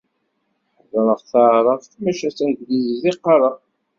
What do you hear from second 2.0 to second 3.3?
maca d taglizit i